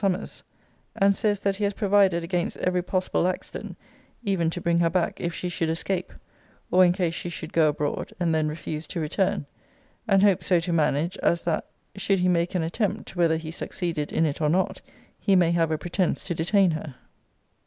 [0.01, 0.41] Summers;
[0.95, 3.77] and says, that he has provided against every possible accident,
[4.23, 6.11] even to bring her back if she should escape,
[6.71, 9.45] or in case she should go abroad, and then refuse to return;
[10.07, 14.11] and hopes so to manage, as that, should he make an attempt, whether he succeeded
[14.11, 14.81] in it or not,
[15.19, 16.95] he may have a pretence to detain her.